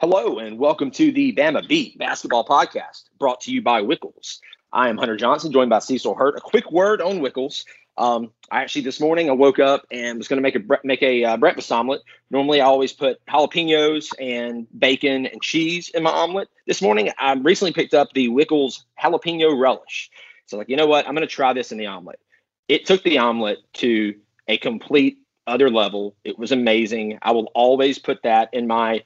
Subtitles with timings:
[0.00, 4.38] Hello, and welcome to the Bama Beat Basketball Podcast, brought to you by Wickles.
[4.72, 6.36] I am Hunter Johnson, joined by Cecil Hurt.
[6.36, 7.64] A quick word on Wickles.
[7.96, 11.02] Um, I actually this morning I woke up and was going to make a make
[11.02, 12.02] a uh, breakfast omelet.
[12.30, 16.46] Normally, I always put jalapenos and bacon and cheese in my omelet.
[16.64, 20.12] This morning, I recently picked up the Wickles jalapeno relish.
[20.46, 21.08] So, like, you know what?
[21.08, 22.20] I'm going to try this in the omelet.
[22.68, 24.14] It took the omelet to
[24.46, 25.18] a complete
[25.48, 26.14] other level.
[26.22, 27.18] It was amazing.
[27.20, 29.02] I will always put that in my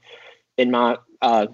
[0.63, 1.47] in my uh,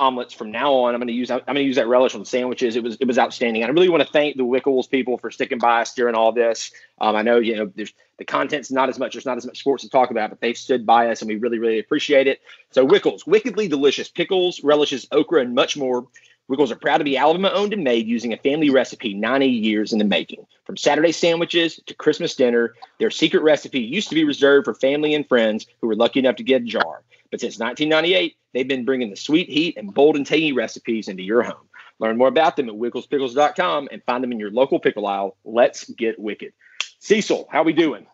[0.00, 0.94] omelets from now on.
[0.94, 2.74] I'm going to use I'm going to use that relish on sandwiches.
[2.74, 3.62] It was it was outstanding.
[3.62, 6.32] And I really want to thank the Wickles people for sticking by us during all
[6.32, 6.72] this.
[7.00, 9.12] Um, I know you know there's the content's not as much.
[9.12, 11.36] There's not as much sports to talk about, but they've stood by us, and we
[11.36, 12.40] really really appreciate it.
[12.70, 16.08] So Wickles, wickedly delicious pickles, relishes, okra, and much more.
[16.50, 19.92] Wickles are proud to be Alabama owned and made using a family recipe 90 years
[19.92, 20.44] in the making.
[20.64, 25.14] From Saturday sandwiches to Christmas dinner, their secret recipe used to be reserved for family
[25.14, 27.04] and friends who were lucky enough to get a jar.
[27.30, 31.22] But since 1998, they've been bringing the sweet heat and bold and tangy recipes into
[31.22, 31.68] your home.
[31.98, 35.36] Learn more about them at wicklespickles.com and find them in your local pickle aisle.
[35.44, 36.52] Let's get wicked.
[36.98, 38.06] Cecil, how we doing?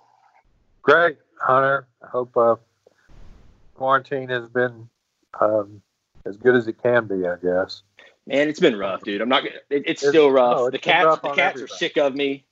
[0.83, 1.87] Great, Hunter.
[2.03, 2.57] I hope uh,
[3.75, 4.89] quarantine has been
[5.41, 5.83] um,
[6.25, 7.27] as good as it can be.
[7.27, 7.83] I guess.
[8.27, 9.21] Man, it's been rough, dude.
[9.21, 9.45] I'm not.
[9.45, 10.57] It, it's, it's, still rough.
[10.57, 12.45] No, it's the cats, rough the cats are sick of me.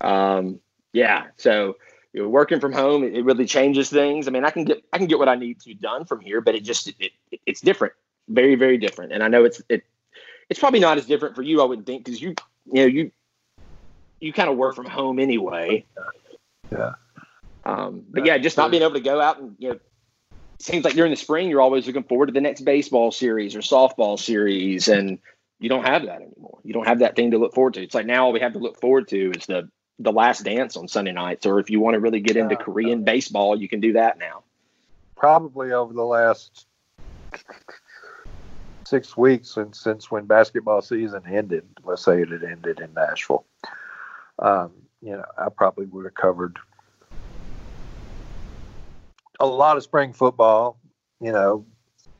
[0.00, 0.60] Um,
[0.92, 1.26] yeah.
[1.36, 1.76] So
[2.14, 4.28] you know, working from home, it, it, really changes things.
[4.28, 6.40] I mean, I can get I can get what I need to done from here,
[6.40, 7.92] but it just it, it, it's different,
[8.28, 9.12] very very different.
[9.12, 9.82] And I know it's it
[10.48, 13.10] it's probably not as different for you, I would think, because you you know you
[14.20, 15.84] you kind of work from home anyway.
[16.70, 16.92] Yeah.
[17.64, 19.82] Um, but yeah, just not being able to go out and you know, it
[20.62, 23.58] seems like during the spring you're always looking forward to the next baseball series or
[23.58, 25.18] softball series, and
[25.58, 26.60] you don't have that anymore.
[26.62, 27.82] You don't have that thing to look forward to.
[27.82, 29.68] It's like now all we have to look forward to is the
[29.98, 33.04] the Last Dance on Sunday nights, or if you want to really get into Korean
[33.04, 34.42] baseball, you can do that now.
[35.16, 36.66] Probably over the last
[38.86, 41.64] six weeks since since when basketball season ended.
[41.84, 43.44] Let's say it had ended in Nashville.
[44.38, 46.58] Um, you know, I probably would have covered
[49.40, 50.78] a lot of spring football.
[51.20, 51.66] You know,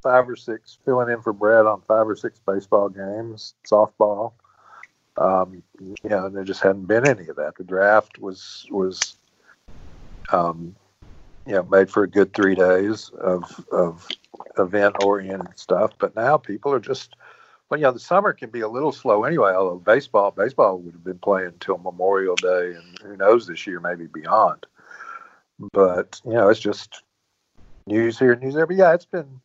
[0.03, 4.33] five or six filling in for Brad on five or six baseball games, softball.
[5.17, 7.57] Um, you know, there just hadn't been any of that.
[7.57, 9.17] The draft was was,
[10.33, 10.75] um,
[11.47, 14.09] you know, made for a good three days of of
[14.59, 15.93] event oriented stuff.
[15.99, 17.15] But now people are just,
[17.69, 19.53] well, you know, the summer can be a little slow anyway.
[19.53, 23.79] Although baseball, baseball would have been playing until Memorial Day, and who knows this year,
[23.81, 24.67] maybe beyond.
[25.73, 27.03] But you know, it's just
[27.87, 28.67] news here, news there.
[28.67, 29.41] But yeah, it's been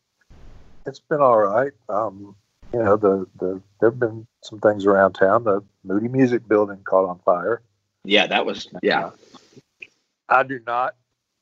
[0.86, 1.72] it's been all right.
[1.88, 2.34] Um,
[2.72, 5.44] you know, the the there have been some things around town.
[5.44, 7.62] The Moody Music Building caught on fire.
[8.04, 9.10] Yeah, that was yeah.
[10.28, 10.94] I do not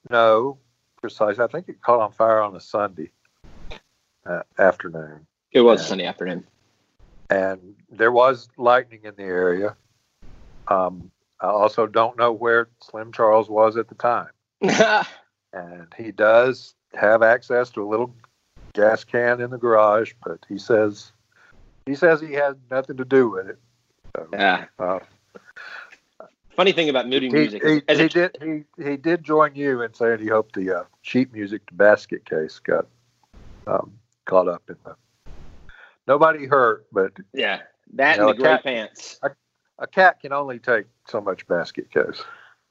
[0.09, 0.59] know
[1.01, 1.45] precisely.
[1.45, 3.11] I think it caught on fire on a Sunday
[4.27, 5.27] uh, afternoon.
[5.53, 6.45] It was and, Sunday afternoon,
[7.31, 9.77] and there was lightning in the area.
[10.69, 11.11] Um,
[11.41, 14.31] I also don't know where Slim Charles was at the time,
[15.53, 18.15] and he does have access to a little
[18.73, 21.13] gas can in the garage, but he says
[21.89, 23.59] he says he had nothing to do with it.
[24.17, 24.67] So, yeah.
[24.79, 24.99] Uh,
[26.55, 29.95] Funny thing about Moody Music, he, he, he did he he did join you in
[29.95, 32.87] saying he hoped the uh, sheet music basket case got
[33.69, 33.93] um,
[34.25, 34.97] caught up in the.
[36.09, 37.61] Nobody hurt, but yeah,
[37.93, 39.21] that you know, and the gray cat, pants.
[39.23, 39.31] A,
[39.79, 42.21] a cat can only take so much basket case.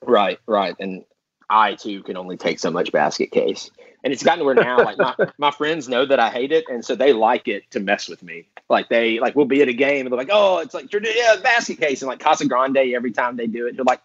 [0.04, 1.06] Right, right, and
[1.50, 3.72] I too can only take so much basket case.
[4.04, 6.66] And it's gotten to where now, like my, my friends know that I hate it,
[6.70, 8.48] and so they like it to mess with me.
[8.70, 11.36] Like they like we'll be at a game and they're like, oh, it's like yeah,
[11.42, 14.02] basket case, and like Casa Grande every time they do it, they're like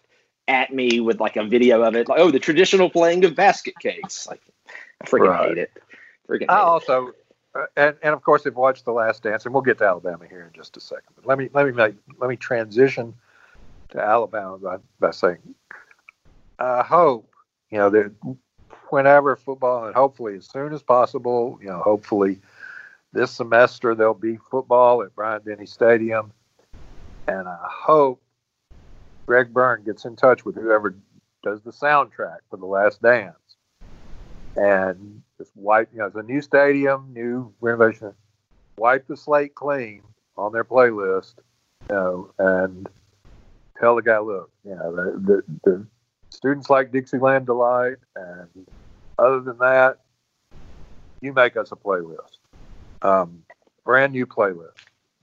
[0.47, 3.77] at me with like a video of it, like oh, the traditional playing of basket
[3.79, 4.27] case.
[4.27, 4.41] Like
[5.01, 5.49] I freaking right.
[5.49, 5.71] hate it.
[6.27, 6.45] Freaking.
[6.49, 7.13] I also.
[7.55, 10.25] Uh, and, and of course, have watched The Last Dance, and we'll get to Alabama
[10.27, 11.09] here in just a second.
[11.15, 13.13] But let me let me make, let me transition
[13.89, 15.37] to Alabama by, by saying,
[16.57, 17.32] I hope
[17.73, 18.11] you know, that
[18.91, 22.39] whenever football, and hopefully as soon as possible, you know, hopefully
[23.13, 26.31] this semester there'll be football at Bryant Denny Stadium,
[27.27, 28.21] and I hope
[29.25, 30.95] Greg Byrne gets in touch with whoever
[31.41, 33.57] does the soundtrack for The Last Dance,
[34.55, 38.13] and just wipe, you know, it's a new stadium, new renovation,
[38.77, 40.03] wipe the slate clean
[40.37, 41.33] on their playlist,
[41.89, 42.87] you know, and
[43.79, 45.87] tell the guy, look, you know, the, the, the
[46.43, 48.67] students like Dixieland Delight, and
[49.17, 49.99] other than that,
[51.21, 52.35] you make us a playlist,
[53.01, 53.43] um,
[53.85, 54.73] brand new playlist.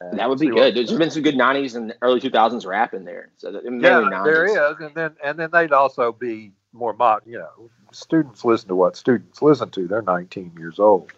[0.01, 0.75] And that would be good.
[0.75, 3.29] There's been some good '90s and early 2000s rap in there.
[3.37, 4.25] So yeah, 90s.
[4.25, 7.31] there is, and then and then they'd also be more modern.
[7.31, 9.87] You know, students listen to what students listen to.
[9.87, 11.13] They're 19 years old,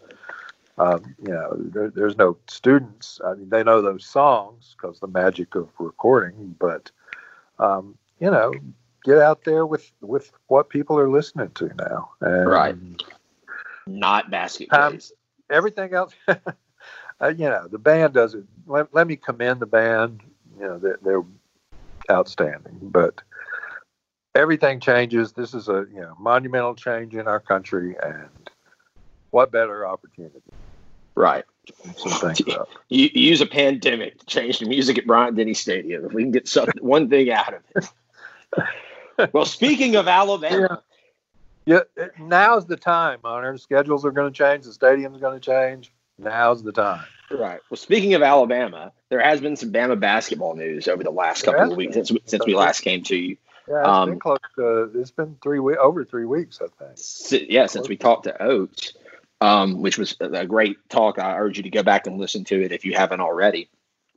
[0.78, 3.20] Um, you know, there, there's no students.
[3.24, 6.56] I mean, they know those songs because the magic of recording.
[6.58, 6.90] But
[7.60, 8.52] um, you know,
[9.04, 12.10] get out there with with what people are listening to now.
[12.20, 12.76] And Right.
[13.86, 14.80] Not basketball.
[14.80, 14.98] Um,
[15.50, 18.44] everything else, uh, you know, the band does it.
[18.66, 20.20] Let, let me commend the band.
[20.58, 21.24] You know, they're, they're
[22.10, 23.20] outstanding, but
[24.34, 25.32] everything changes.
[25.32, 28.50] This is a you know monumental change in our country, and
[29.30, 30.42] what better opportunity?
[31.14, 31.44] right.
[31.66, 32.40] to clean Some things.
[32.88, 36.04] You, you use a pandemic to change the music at Bryant Denny Stadium.
[36.04, 37.88] If we can get some, one thing out of it.
[39.32, 40.82] well, speaking of Alabama,
[41.64, 43.56] Yeah, it- now's the time, Hunter.
[43.58, 44.64] Schedules are going to change.
[44.64, 45.92] The stadium's going to change.
[46.18, 47.04] Now's the time.
[47.30, 47.60] right.
[47.70, 51.70] Well, speaking of Alabama, there has been some Bama basketball news over the last couple
[51.70, 53.36] of weeks since, since we last came to you.
[53.68, 54.38] Yeah, it's Um, been close.
[54.56, 56.92] To, it's been three weeks, over three weeks, I think.
[56.96, 58.92] Si- yeah, since we talked to Oats,
[59.40, 61.18] um, which was a a great talk.
[61.20, 63.68] I urge you to go back and listen to it if you haven't already.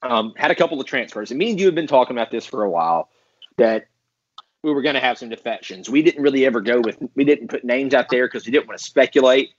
[0.01, 2.45] Um, had a couple of transfers, and me and you have been talking about this
[2.45, 3.09] for a while.
[3.57, 3.85] That
[4.65, 5.89] we were going to have some defections.
[5.89, 6.97] We didn't really ever go with.
[7.13, 9.51] We didn't put names out there because we didn't want to speculate.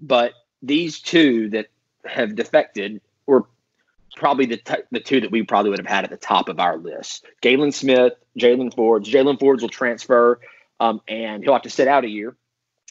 [0.00, 1.66] But these two that
[2.04, 3.44] have defected were
[4.16, 6.60] probably the t- the two that we probably would have had at the top of
[6.60, 7.26] our list.
[7.40, 9.10] Galen Smith, Jalen Forbes.
[9.10, 10.38] Jalen Forbes will transfer,
[10.78, 12.36] um, and he'll have to sit out a year.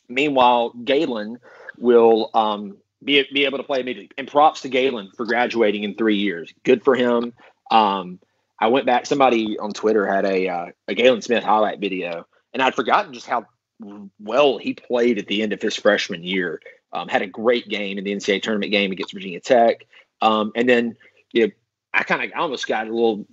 [0.09, 1.39] Meanwhile, Galen
[1.77, 4.11] will um, be be able to play immediately.
[4.17, 6.53] And props to Galen for graduating in three years.
[6.65, 7.31] Good for him.
[7.71, 8.19] Um,
[8.61, 9.07] I went back.
[9.07, 13.25] Somebody on Twitter had a uh, a Galen Smith highlight video, and I'd forgotten just
[13.25, 13.47] how
[14.19, 16.61] well he played at the end of his freshman year.
[16.93, 19.87] Um, had a great game in the NCAA tournament game against Virginia Tech,
[20.21, 20.95] um, and then
[21.33, 21.53] you know,
[21.93, 23.25] I kind of almost got a little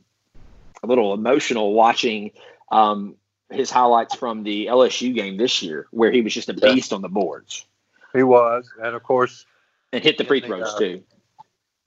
[0.82, 2.30] a little emotional watching
[2.72, 3.16] um,
[3.50, 6.72] his highlights from the LSU game this year, where he was just a Yeah.
[6.72, 7.66] beast on the boards
[8.14, 9.44] He was, and of course,
[9.92, 11.04] and hit the free Yeah, throws uh, too.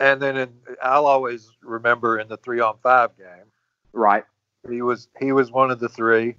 [0.02, 0.50] And then in,
[0.82, 3.46] I'll always remember in the three on five game,
[3.94, 4.24] Right.
[4.70, 6.36] he was he was one of the three.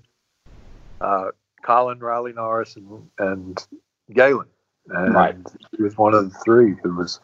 [1.00, 1.28] Uh,
[1.64, 3.66] Colin Riley Norris and, and
[4.12, 4.48] Galen,
[4.88, 5.36] and Right.
[5.76, 7.20] he was one of the three who was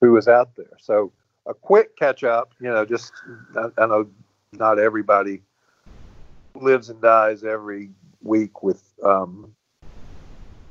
[0.00, 0.76] who was out there.
[0.78, 1.12] So
[1.46, 3.12] a quick catch up, you know, just
[3.56, 4.08] I, I know
[4.52, 5.42] not everybody
[6.54, 7.90] lives and dies every
[8.22, 9.52] week with um,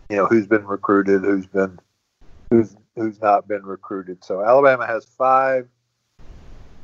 [0.10, 1.78] you know who's been recruited, who's been
[2.50, 4.24] who's who's not been recruited.
[4.24, 5.68] So Alabama has five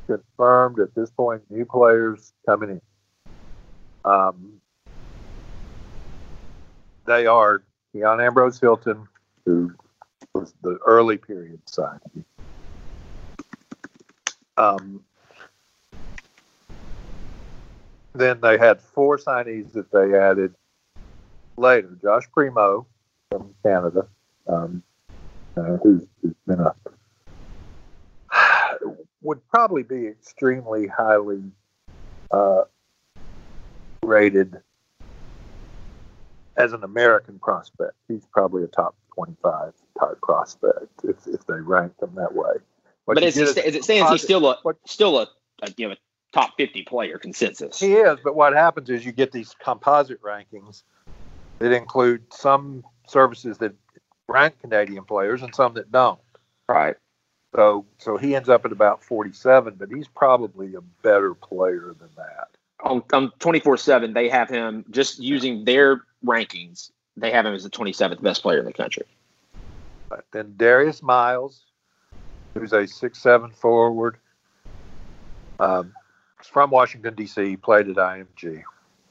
[0.06, 2.80] confirmed at this point new players coming in.
[4.04, 4.60] Um,
[7.06, 7.62] they are
[7.92, 9.08] Keon Ambrose Hilton,
[9.44, 9.72] who
[10.34, 12.24] was the early period signing.
[14.56, 15.02] Um,
[18.14, 20.54] then they had four signees that they added
[21.56, 21.98] later.
[22.00, 22.86] Josh Primo
[23.30, 24.06] from Canada,
[24.46, 24.82] um,
[25.56, 26.74] uh, who's, who's been a
[29.22, 31.42] would probably be extremely highly
[32.30, 32.62] uh,
[34.02, 34.60] rated
[36.56, 37.94] as an American prospect.
[38.08, 42.54] He's probably a top 25 type prospect if, if they ranked him that way.
[43.04, 45.28] What but as, it, is as it stands, he's still a what- still a,
[45.62, 45.96] a you know a
[46.32, 47.78] top fifty player consensus.
[47.78, 50.84] He is, but what happens is you get these composite rankings
[51.58, 53.74] that include some services that
[54.28, 56.20] rank Canadian players and some that don't.
[56.68, 56.96] Right.
[57.54, 62.10] So, so he ends up at about 47, but he's probably a better player than
[62.16, 62.48] that.
[62.82, 66.90] On on twenty four seven, they have him just using their rankings.
[67.16, 69.06] They have him as the twenty seventh best player in the country.
[70.10, 71.62] But then Darius Miles,
[72.52, 74.18] who's a six-seven forward,
[75.58, 75.94] um,
[76.42, 77.56] from Washington D.C.
[77.56, 78.62] Played at IMG,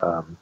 [0.01, 0.37] um,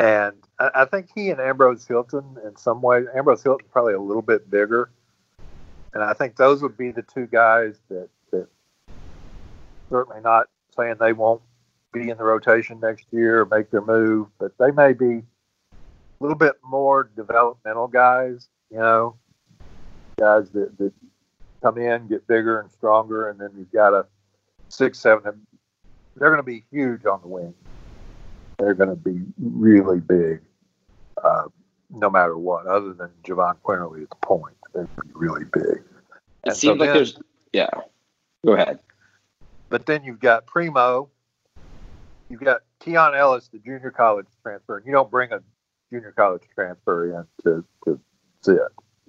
[0.00, 4.00] and I, I think he and Ambrose Hilton, in some way, Ambrose Hilton probably a
[4.00, 4.90] little bit bigger,
[5.94, 8.46] and I think those would be the two guys that that
[9.88, 11.42] certainly not saying they won't
[11.92, 15.24] be in the rotation next year or make their move, but they may be a
[16.20, 19.16] little bit more developmental guys, you know,
[20.18, 20.92] guys that, that
[21.62, 24.06] come in, get bigger and stronger, and then you've got a
[24.68, 25.46] six, seven.
[26.16, 27.54] They're going to be huge on the wing.
[28.58, 30.42] They're going to be really big,
[31.24, 31.44] uh,
[31.90, 34.54] no matter what, other than Jahvon Quinerly at the point.
[34.74, 35.64] To be really big.
[35.64, 35.82] It
[36.44, 37.18] And so seems like then- there's
[37.52, 37.68] yeah.
[38.46, 38.78] Go ahead.
[39.68, 41.10] But then you've got Primo.
[42.28, 44.78] You've got Keon Ellis, the junior college transfer.
[44.78, 45.40] And you don't bring a
[45.92, 48.00] junior college transfer in to, to
[48.42, 48.58] sit.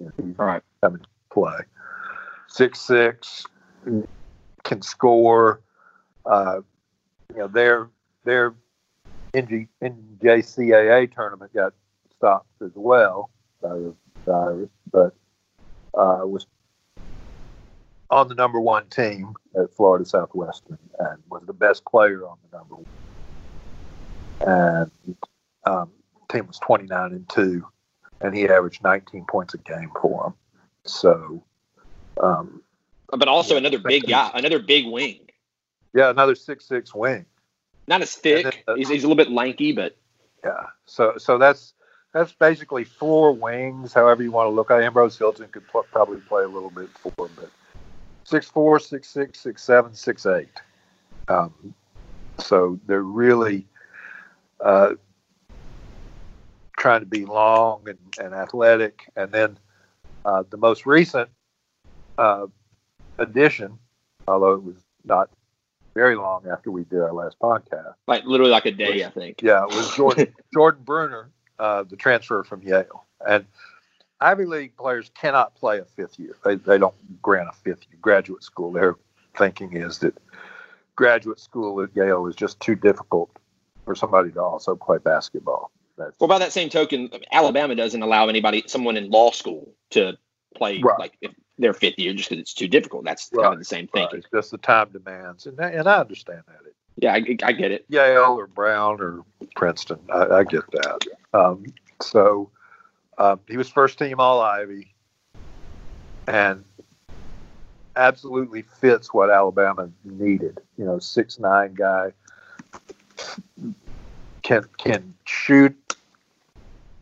[0.00, 0.62] You know, All right.
[0.82, 1.58] coming to play.
[2.48, 3.46] Six six
[4.64, 5.60] can score.
[6.26, 6.60] Uh,
[7.32, 7.88] you know, their
[8.24, 8.54] their
[9.34, 11.72] NG, NJCAA tournament got
[12.22, 15.14] as well by the virus, but
[15.94, 16.46] uh, was
[18.10, 22.56] on the number one team at Florida Southwestern and was the best player on the
[22.58, 22.86] number one.
[24.40, 25.16] And
[25.64, 25.90] um,
[26.30, 27.66] team was 29 and two,
[28.20, 30.34] and he averaged 19 points a game for them.
[30.84, 31.42] So,
[32.20, 32.62] um,
[33.08, 35.20] but also another big guy, another big wing.
[35.94, 37.26] Yeah, another six six wing.
[37.86, 38.44] Not as thick.
[38.44, 39.96] Then, uh, he's, he's a little bit lanky, but
[40.44, 40.66] yeah.
[40.86, 41.74] So so that's
[42.12, 43.92] that's basically four wings.
[43.92, 44.84] However you want to look at it.
[44.84, 47.50] Ambrose Hilton could pl- probably play a little bit for, but
[48.24, 50.48] six four, six six, six seven, six eight.
[51.28, 51.74] Um,
[52.38, 53.66] so they're really
[54.60, 54.94] uh,
[56.78, 59.10] trying to be long and, and athletic.
[59.16, 59.58] And then
[60.24, 61.30] uh, the most recent
[62.18, 62.46] uh,
[63.18, 63.78] addition,
[64.28, 65.30] although it was not
[65.94, 69.10] very long after we did our last podcast, like literally like a day, was, I
[69.10, 69.42] think.
[69.42, 71.30] Yeah, it was Jordan Jordan Bruner,
[71.62, 73.46] uh, the transfer from Yale, and
[74.20, 76.36] Ivy League players cannot play a fifth year.
[76.44, 78.72] They, they don't grant a fifth year graduate school.
[78.72, 78.96] Their
[79.36, 80.18] thinking is that
[80.96, 83.30] graduate school at Yale is just too difficult
[83.84, 85.70] for somebody to also play basketball.
[85.96, 90.18] That's, well, by that same token, Alabama doesn't allow anybody, someone in law school, to
[90.56, 90.98] play right.
[90.98, 93.04] like if their fifth year just because it's too difficult.
[93.04, 93.44] That's right.
[93.44, 94.06] kind of the same thing.
[94.06, 94.14] Right.
[94.14, 96.56] It's just the time demands, and and I understand that.
[96.96, 97.84] Yeah, I, I get it.
[97.88, 101.06] Yale or Brown or Princeton, I, I get that.
[101.32, 101.64] Um,
[102.00, 102.50] so
[103.18, 104.94] um, he was first team All Ivy,
[106.26, 106.64] and
[107.96, 110.60] absolutely fits what Alabama needed.
[110.78, 112.12] You know, six nine guy
[114.42, 115.76] can can shoot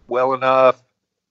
[0.09, 0.83] well enough,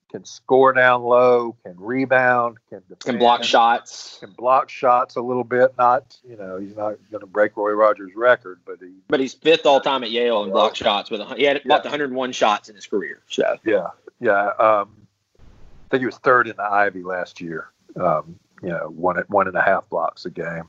[0.09, 5.21] can score down low, can rebound, can defend, can block shots, can block shots a
[5.21, 5.73] little bit.
[5.77, 9.33] Not you know he's not going to break Roy Rogers' record, but he but he's
[9.33, 11.75] fifth all time at Yale in block shots with a, he had yeah.
[11.75, 13.21] 101 shots in his career.
[13.29, 13.89] So yeah,
[14.19, 14.47] yeah.
[14.59, 17.69] Um, I think he was third in the Ivy last year.
[17.95, 20.67] Um, you know, one at one and a half blocks a game,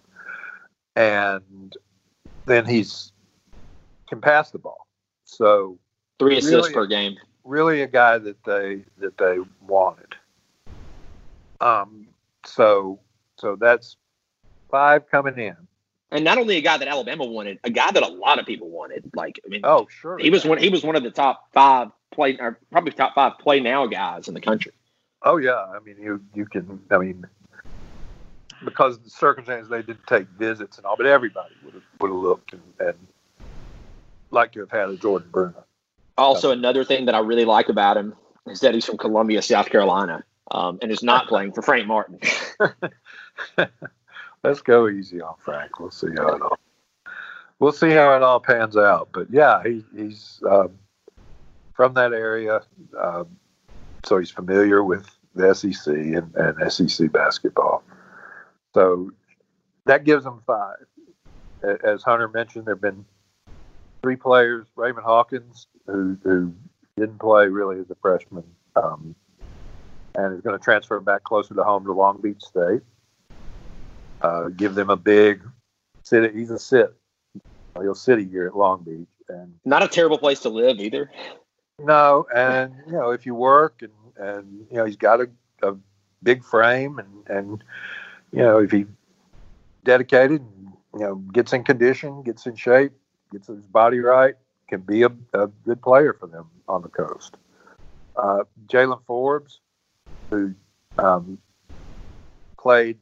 [0.96, 1.74] and
[2.46, 3.12] then he's
[4.08, 4.86] can pass the ball.
[5.24, 5.78] So
[6.18, 7.16] three assists really, per game.
[7.44, 10.14] Really, a guy that they that they wanted.
[11.60, 12.06] Um.
[12.44, 13.00] So
[13.36, 13.96] so that's
[14.70, 15.56] five coming in.
[16.12, 18.68] And not only a guy that Alabama wanted, a guy that a lot of people
[18.68, 19.10] wanted.
[19.14, 20.58] Like I mean, oh sure, he was one.
[20.58, 24.28] He was one of the top five play, or probably top five play now guys
[24.28, 24.72] in the country.
[25.22, 26.80] Oh yeah, I mean you you can.
[26.90, 27.26] I mean
[28.64, 32.10] because of the circumstances they didn't take visits and all, but everybody would have would
[32.10, 32.96] have looked and, and
[34.30, 35.64] like to have had a Jordan Bruner.
[36.20, 38.14] Also, another thing that I really like about him
[38.46, 42.20] is that he's from Columbia, South Carolina, um, and is not playing for Frank Martin.
[44.44, 45.78] Let's go easy on Frank.
[45.80, 46.58] We'll see how it all.
[47.58, 49.10] We'll see how it all pans out.
[49.12, 50.78] But yeah, he, he's um,
[51.74, 52.62] from that area,
[52.98, 53.36] um,
[54.04, 57.82] so he's familiar with the SEC and, and SEC basketball.
[58.72, 59.10] So
[59.84, 60.86] that gives him five.
[61.84, 63.04] As Hunter mentioned, there have been
[64.02, 66.54] three players, Raymond Hawkins, who, who
[66.96, 68.44] didn't play really as a freshman,
[68.76, 69.14] um,
[70.14, 72.82] and is going to transfer back closer to home to Long Beach State.
[74.20, 75.42] Uh, give them a big
[76.02, 76.34] sit.
[76.34, 76.94] He's a sit.
[77.80, 81.10] He'll sit a year at Long Beach, and not a terrible place to live either.
[81.78, 85.30] No, and you know if you work and and you know he's got a,
[85.62, 85.76] a
[86.22, 87.64] big frame and and
[88.32, 88.84] you know if he
[89.84, 90.44] dedicated,
[90.92, 92.92] you know gets in condition, gets in shape,
[93.32, 94.34] gets his body right,
[94.68, 97.36] can be a, a good player for them on the coast.
[98.16, 99.60] Uh, Jalen Forbes,
[100.30, 100.54] who
[100.98, 101.38] um,
[102.58, 102.98] played,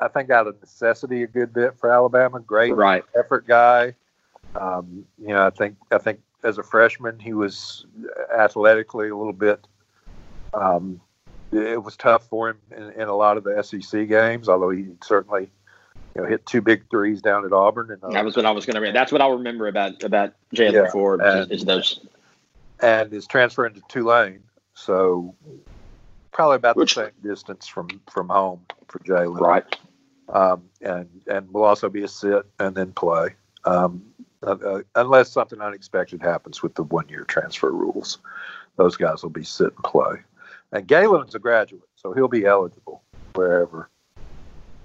[0.00, 2.40] I think, out of necessity a good bit for Alabama.
[2.40, 3.04] Great right.
[3.18, 3.94] effort guy.
[4.54, 7.86] Um, you know, I think I think as a freshman he was
[8.36, 9.66] athletically a little bit.
[10.54, 11.00] Um,
[11.52, 14.88] it was tough for him in, in, a lot of the SEC games, although he
[15.02, 15.50] certainly
[16.16, 17.90] you know, hit two big threes down at Auburn.
[17.90, 18.92] And, uh, that was what I was going to.
[18.92, 22.00] That's what I'll remember about about Jalen yeah, Forbes and, is, those.
[22.80, 24.42] And his transfer into Tulane,
[24.74, 25.34] so
[26.32, 29.40] probably about Which, the same distance from from home for Jalen.
[29.40, 29.78] Right.
[30.28, 34.02] Um, and and will also be a sit and then play, um,
[34.42, 38.18] uh, uh, unless something unexpected happens with the one year transfer rules.
[38.76, 40.16] Those guys will be sit and play.
[40.72, 43.02] And Galen's a graduate, so he'll be eligible
[43.34, 43.88] wherever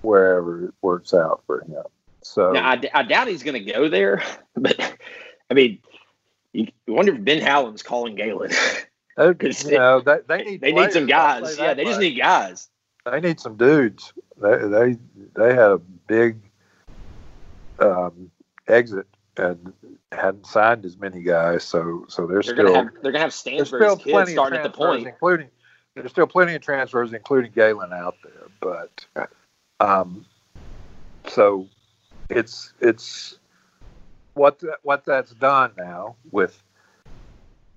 [0.01, 1.83] wherever it works out for him.
[2.23, 4.23] So now, I, I doubt he's going to go there,
[4.55, 4.79] but
[5.49, 5.79] I mean,
[6.53, 8.51] you wonder if Ben Howland's calling Galen.
[9.17, 11.57] Because you know, they, they need they need some guys.
[11.59, 12.69] Yeah, they just need guys.
[13.05, 14.13] They need some dudes.
[14.41, 14.97] They they
[15.35, 15.77] they had a
[16.07, 16.39] big
[17.79, 18.31] um,
[18.67, 19.05] exit
[19.37, 19.73] and
[20.11, 23.33] hadn't signed as many guys, so so they're, they're still gonna have, they're gonna have
[23.33, 25.49] Stansbury's kids starting at the point, including
[25.95, 28.47] there's still plenty of transfers, including Galen out there.
[28.59, 29.29] But
[29.81, 30.25] um,
[31.27, 31.67] so
[32.29, 33.39] it's it's
[34.33, 36.61] what th- what that's done now with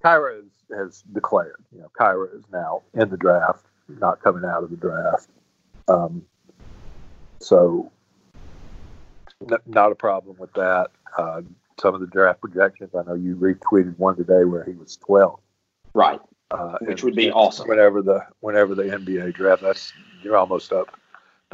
[0.05, 1.65] Kira has, has declared.
[1.73, 5.29] You know, Kira is now in the draft, not coming out of the draft.
[5.89, 6.25] Um,
[7.41, 7.91] so
[9.51, 10.91] n- not a problem with that.
[11.17, 11.43] Uh,
[11.81, 15.41] some of the draft projections, I know you retweeted one today where he was 12.
[15.95, 16.21] Right.
[16.51, 17.69] Uh, Which would be awesome.
[17.69, 19.93] Whenever the whenever the NBA draft, that's
[20.23, 20.97] you're almost up,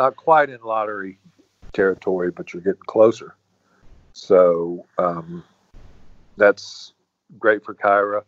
[0.00, 1.19] not quite in lottery
[1.75, 3.37] territory, but you're getting closer.
[4.14, 5.45] So um,
[6.38, 6.95] that's
[7.38, 8.23] great for Kira.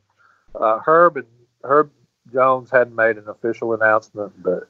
[0.54, 1.26] Uh, Herb and
[1.64, 1.90] Herb
[2.30, 4.68] Jones hadn't made an official announcement, but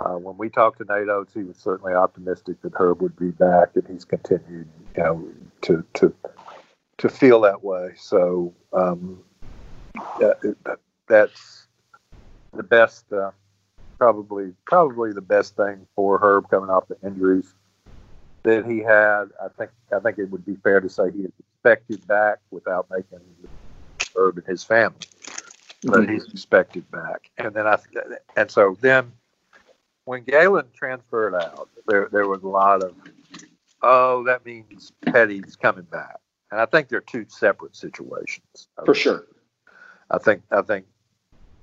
[0.00, 3.30] uh, when we talked to Nate Oats, he was certainly optimistic that Herb would be
[3.30, 5.28] back, and he's continued, you know,
[5.62, 6.14] to to
[6.96, 7.90] to feel that way.
[7.98, 9.22] So um,
[10.18, 11.66] that, that- that's
[12.54, 13.32] the best, uh,
[14.02, 17.54] probably probably the best thing for Herb coming off the injuries
[18.42, 19.26] that he had.
[19.40, 22.88] I think I think it would be fair to say he is expected back without
[22.90, 23.20] making
[24.16, 24.96] Herb and his family,
[25.84, 26.14] but mm-hmm.
[26.14, 27.30] he's expected back.
[27.38, 27.78] And then I
[28.36, 29.12] and so then
[30.04, 32.96] when Galen transferred out, there there was a lot of
[33.82, 36.18] oh that means Petty's coming back,
[36.50, 38.66] and I think they're two separate situations.
[38.84, 39.26] For sure.
[40.10, 40.86] I think I think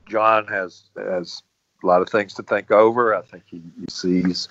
[0.07, 1.43] John has has
[1.83, 3.15] a lot of things to think over.
[3.15, 4.49] I think he, he sees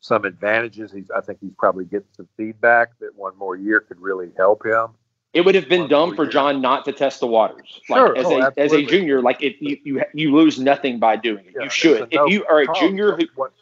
[0.00, 0.92] some advantages.
[0.92, 4.64] He's I think he's probably getting some feedback that one more year could really help
[4.64, 4.88] him.
[5.32, 6.32] It would have been One dumb for year.
[6.32, 7.80] John not to test the waters.
[7.90, 8.16] Like, Sure.
[8.16, 11.44] as, Oh, a, as a junior, like if you, you you lose nothing by doing
[11.46, 11.52] it.
[11.56, 12.10] Yeah, you should.
[12.12, 13.52] no If you are a junior who What-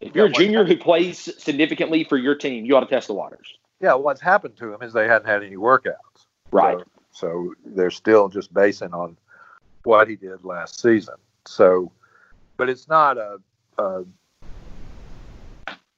[0.00, 2.86] if you're a Yeah, what junior who plays significantly for your team, you ought to
[2.86, 3.58] test the waters.
[3.80, 6.26] yeah, what's happened to him is they hadn't had any workouts.
[6.52, 6.78] Right.
[6.78, 9.16] So, so they're still just basing on
[9.82, 11.14] what he did last season.
[11.46, 11.92] So,
[12.56, 13.38] but it's not a,
[13.78, 14.04] a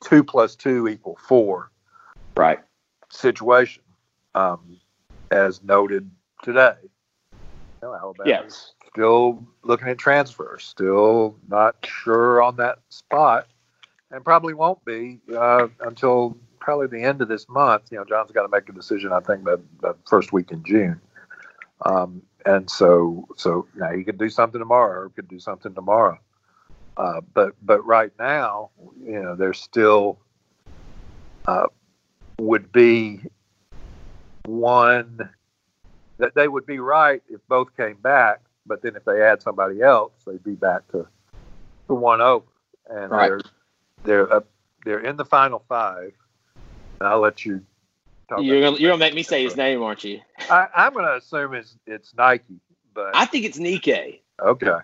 [0.02, 1.71] two plus two equal four
[2.36, 2.60] Right.
[3.10, 3.82] situation,
[4.34, 4.78] um,
[5.30, 6.10] as noted
[6.42, 6.75] today.
[6.82, 8.73] You know, Alabama Yes.
[8.92, 13.47] still looking at transfers, still not sure on that spot,
[14.10, 17.84] and probably won't be uh, until probably the end of this month.
[17.90, 20.62] You know, John's got to make a decision, I think, by the first week in
[20.64, 21.00] June.
[21.84, 26.19] Um, and so, so now he could do something tomorrow, or could do something tomorrow.
[26.97, 28.71] Uh, but but right now,
[29.04, 30.19] you know, there's still
[31.47, 31.67] uh,
[32.39, 33.21] would be
[34.47, 35.28] one
[36.19, 39.82] that they would be right if both came back, but then if they add somebody
[39.82, 41.06] else, they'd be back to
[41.89, 42.47] to one over,
[42.89, 43.28] and Right.
[43.28, 43.41] they're
[44.04, 44.41] they're uh,
[44.85, 46.13] they're in the final five.
[47.00, 47.63] And I'll let you.
[48.28, 50.21] Talk You're gonna you're gonna make me say his name, aren't you?
[50.50, 52.60] I, I'm going to assume it's it's Nike,
[52.93, 54.23] but I think it's Nike.
[54.41, 54.78] okay.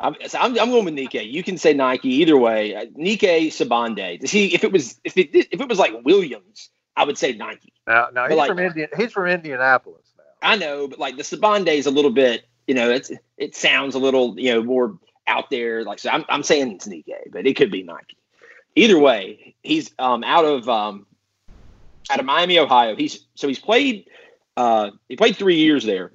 [0.00, 1.20] I'm, so I'm, I'm going with Nike.
[1.20, 2.74] You can say Nike either way.
[2.74, 4.26] Uh, Nike Sibande.
[4.28, 7.72] See, if it was if it if it was like Williams, I would say Nike.
[7.86, 8.88] Now now he's like- from Indian.
[8.96, 10.24] He's from Indianapolis now.
[10.42, 13.94] I know, but like the Sibande is a little bit, you know, it's it sounds
[13.94, 15.84] a little, you know, more out there.
[15.84, 18.16] Like so, I'm I'm saying it's Nike, but it could be Nike.
[18.76, 21.06] Either way, he's um out of um
[22.10, 22.96] out of Miami, Ohio.
[22.96, 24.06] He's so he's played
[24.56, 26.12] uh he played three years there,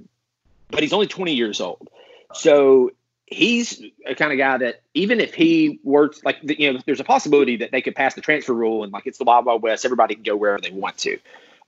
[0.70, 1.88] but he's only 20 years old.
[2.34, 2.92] So
[3.26, 7.06] he's a kind of guy that even if he works like you know, there's a
[7.06, 9.86] possibility that they could pass the transfer rule and like it's the Wild Wild West,
[9.86, 11.18] everybody can go wherever they want to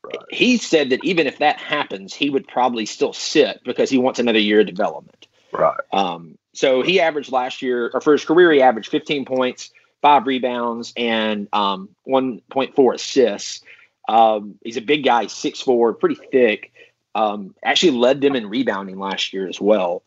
[0.04, 0.18] Right.
[0.30, 4.20] he said that even if that happens, he would probably still sit because he wants
[4.20, 5.28] another year of development.
[5.52, 5.78] Right.
[5.94, 9.70] Um, so he averaged last year, or for his career, he averaged 15 points,
[10.02, 13.62] five rebounds, and um, 1.4 assists.
[14.08, 16.72] Um, he's a big guy, six four, pretty thick.
[17.14, 20.04] Um, actually led them in rebounding last year as well.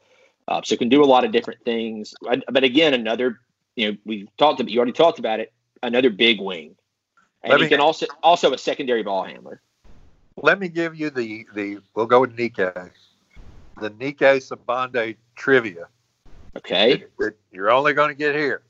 [0.48, 2.14] Uh, so can do a lot of different things.
[2.48, 3.40] But again, another,
[3.76, 5.52] you know, we talked about, you already talked about it,
[5.82, 6.76] another big wing.
[7.42, 9.60] And Let he me- can also also a secondary ball handler.
[10.36, 11.78] Let me give you the the.
[11.94, 12.62] We'll go with Nike.
[13.80, 15.88] The Nike Sibande trivia.
[16.56, 16.96] Okay.
[16.96, 18.62] that- that you're only going to get here.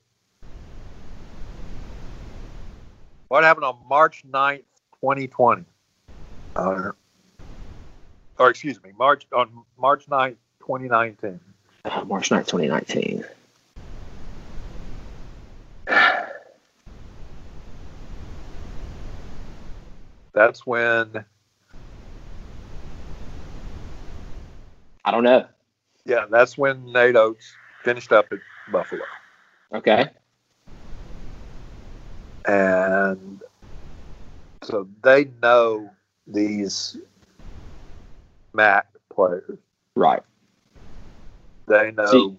[3.29, 4.63] What happened on March 9th,
[5.05, 5.67] 2020?
[6.57, 6.93] Uh,
[8.39, 11.39] or excuse me, March on March 9th, 2019.
[11.85, 13.23] Uh, March 9th, 2019.
[20.33, 21.25] That's when,
[25.05, 25.47] I don't know.
[26.07, 28.39] yeah, that's when Nate Oats finished up at
[28.73, 29.05] Buffalo.
[29.75, 30.09] Okay.
[32.47, 33.34] And
[34.65, 35.91] so they know
[36.27, 36.97] these
[38.55, 39.59] MAC players.
[39.95, 40.23] Right.
[41.67, 42.39] They know See-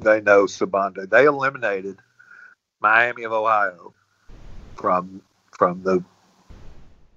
[0.00, 1.08] they know Sibande.
[1.08, 1.98] They eliminated
[2.80, 3.94] Miami of Ohio
[4.76, 5.22] from
[5.56, 6.04] from the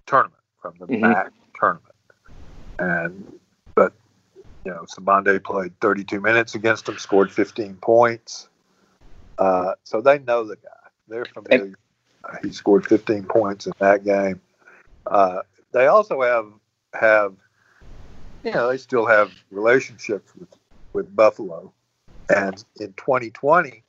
[0.05, 1.01] tournament, from the Mhm.
[1.01, 1.95] MAC tournament,
[2.79, 3.39] and
[3.75, 3.93] but
[4.65, 8.49] you know Sibande played 32 minutes against them, scored 15 points.
[9.38, 10.89] Uh, so they know the guy.
[11.07, 11.73] They're familiar.
[11.73, 11.88] Uh,
[12.43, 14.41] he scored 15 points in that game.
[15.08, 16.47] Uh, they also have
[16.93, 17.36] have
[18.43, 20.49] you know they still have relationships with
[20.93, 21.71] with Buffalo,
[22.29, 23.84] and in 2020,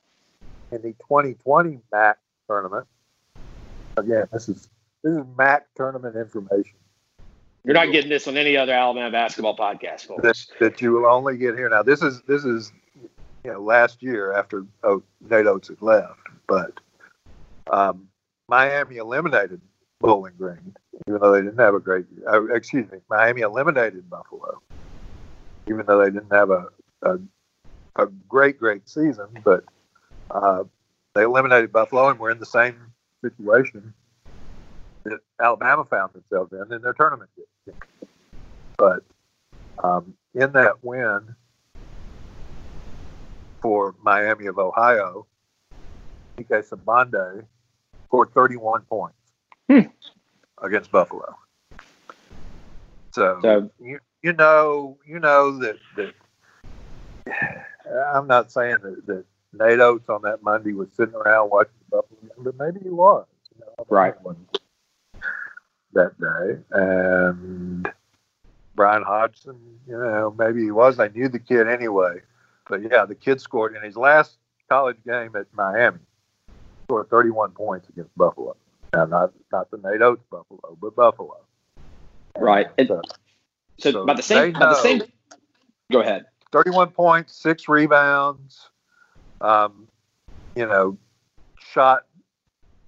[0.73, 2.87] in the 2020 MAC tournament,
[3.97, 4.69] again this is
[5.03, 6.77] this is MAC tournament information
[7.65, 10.51] You're not getting this on any other Alabama basketball podcast, that, folks.
[10.61, 11.69] that you will only get here.
[11.69, 12.73] Now this is this is
[13.45, 16.73] you know last year after oh, Nate Oats had left, but
[17.71, 18.10] um,
[18.51, 19.61] Miami eliminated
[20.01, 20.75] Bowling Green,
[21.07, 22.05] even though they didn't have a great.
[22.27, 24.61] Uh, excuse me, Miami eliminated Buffalo,
[25.69, 26.67] even though they didn't have a
[27.03, 27.19] a,
[27.95, 29.65] a great great season, but
[30.33, 30.65] uh,
[31.15, 32.77] they eliminated Buffalo and were in the same
[33.23, 33.95] situation
[35.05, 37.31] that Alabama found themselves in in their tournament.
[38.77, 39.05] But
[39.85, 41.37] um, in that win
[43.63, 45.27] for Miami of Ohio,
[46.37, 47.45] Ike Sibande
[48.11, 49.17] scored 31 points
[49.71, 49.89] Hmm.
[50.61, 51.37] against Buffalo.
[53.13, 56.15] So, So you, you know you know that that
[58.15, 61.97] I'm not saying that, that Nate Oats on that Monday was sitting around watching the
[61.97, 63.27] Buffalo game, but maybe he was.
[63.57, 64.15] You know, Right.
[65.93, 67.89] That day, and
[68.77, 71.01] Bryan Hodgson, you know, maybe he was.
[71.01, 72.21] I knew the kid anyway,
[72.69, 75.99] but yeah, the kid scored in his last college game at Miami,
[76.91, 78.57] scored 31 points against Buffalo.
[78.93, 81.37] Now, not not the Nate Oats Buffalo, but Buffalo.
[82.37, 82.67] Right.
[82.79, 83.03] And, And- uh,
[83.79, 85.03] so, So by the same by the same
[85.93, 86.27] go ahead.
[86.53, 88.69] 31 points, six rebounds.
[89.41, 89.87] Um,
[90.57, 90.99] you know,
[91.73, 92.03] shot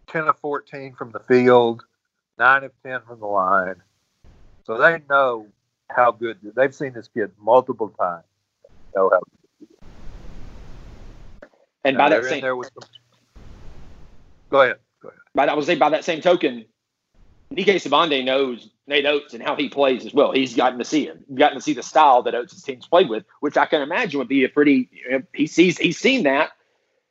[0.09, 1.85] 10 of 14 from the field,
[2.39, 3.77] 9 of 10 from the line.
[4.67, 5.47] So they know
[5.89, 8.25] how good they've seen this kid multiple times.
[8.65, 9.21] They know how
[11.85, 12.83] And by Now, that same there with them.
[14.53, 14.77] Go ahead.
[15.03, 15.21] Go ahead.
[15.35, 16.67] by I would say by that same token,
[17.51, 20.33] Nike Sibande knows Nate Oats and how he plays as well.
[20.33, 23.25] He's gotten to see him, gotten to see the style that Oats' teams played with,
[23.41, 24.89] which I can imagine would be a pretty.
[24.93, 26.51] You know, he sees he's seen that.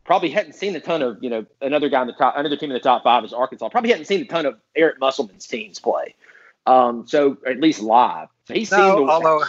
[0.04, 2.70] Probably hadn't seen a ton of you know another guy in the top another team
[2.70, 3.70] in the top five is Arkansas.
[3.70, 6.16] Probably hadn't seen a ton of Eric Musselman's teams play.
[6.68, 8.28] Um, so at least live.
[8.46, 9.12] So he's seen No, the.
[9.12, 9.44] although,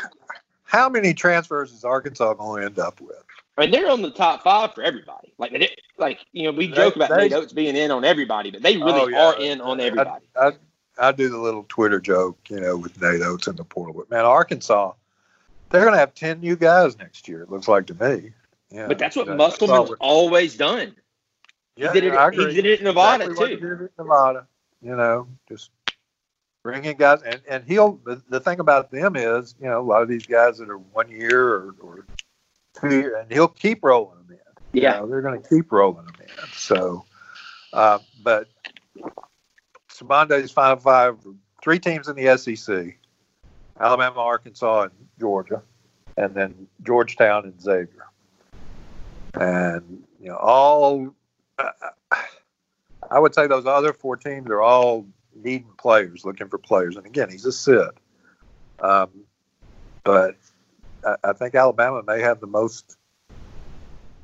[0.64, 3.16] how many transfers is Arkansas going to end up with?
[3.58, 5.34] I mean, they're on the top five for everybody.
[5.36, 5.68] Like, they,
[6.02, 8.62] like you know, we They- joke about they- Nate Oats being in on everybody, but
[8.62, 9.26] they really Oh, yeah.
[9.28, 10.24] are in on everybody.
[10.40, 10.52] I,
[10.98, 13.94] I do the little Twitter joke, you know, with Nate Oats in the portal.
[13.94, 14.92] But man, Arkansas,
[15.70, 18.32] they're going to have 10 new guys next year, it looks like to me.
[18.70, 20.94] Yeah, but that's what Yeah, Musselman's what- always done.
[21.76, 22.16] Yeah, He did it.
[22.16, 23.88] I He did it in Nevada Exactly too.
[23.98, 24.46] Nevada,
[24.82, 25.70] you know, just
[26.62, 27.22] bring in guys.
[27.22, 30.26] And, and he'll, the, the thing about them is, you know, a lot of these
[30.26, 32.06] guys that are one year or, or
[32.78, 34.21] two year, and he'll keep rolling them in.
[34.21, 34.21] You
[34.72, 36.48] Yeah, know, they're going to keep rolling them in.
[36.54, 37.04] So,
[37.72, 38.48] uh, but
[39.90, 41.18] Sibande's Final Five,
[41.62, 42.98] three teams in the SEC
[43.80, 45.62] Alabama, Arkansas, and Georgia,
[46.16, 48.06] and then Georgetown and Xavier.
[49.34, 51.14] And, you know, all,
[51.58, 51.70] uh,
[53.10, 56.96] I would say those other four teams are all needing players, looking for players.
[56.96, 57.90] And again, he's a Sid.
[58.80, 59.10] Um,
[60.04, 60.36] but
[61.04, 62.96] I, I think Alabama may have the most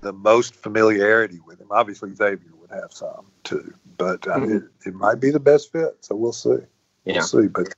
[0.00, 1.68] the most familiarity with him.
[1.70, 4.56] Obviously, Xavier would have some too, but uh, Mhm.
[4.56, 5.96] it, it might be the best fit.
[6.00, 6.58] So we'll see.
[7.04, 7.46] yeah, We'll see.
[7.48, 7.74] But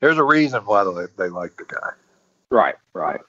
[0.00, 1.90] there's a reason why they, they like the guy.
[2.50, 3.20] right, right.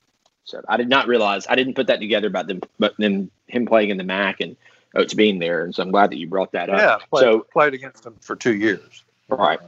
[0.44, 3.66] So I did not realize I didn't put that together about them, but then him
[3.66, 4.56] playing in the MAC and
[4.94, 6.78] Oats being there, and so I'm glad that you brought that up.
[6.80, 9.04] Yeah, played, So played against him for two years.
[9.28, 9.60] Right.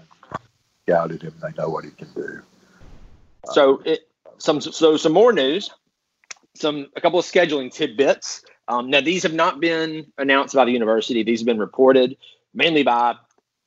[0.88, 1.34] Scouted him.
[1.42, 2.42] They know what he can do.
[3.52, 5.70] So it some so some more news,
[6.56, 8.44] some a couple of scheduling tidbits.
[8.68, 11.24] Um, now these have not been announced by the university.
[11.24, 12.18] These have been reported
[12.54, 13.16] mainly by